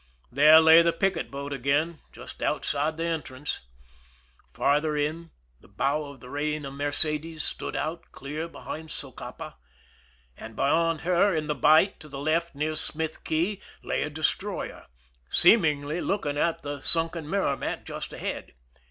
[0.31, 3.59] There lay the picket boat again, just out side the entrance.
[4.51, 9.57] Farther in, the bow of the Beina Mercedes stood out clear behind Socapa;
[10.35, 14.09] and be yond her, in the bight to the left near Smith Cay, lay a
[14.09, 14.87] destroyer,
[15.29, 18.53] seemingly looking at the sunken Merrimac just ahead.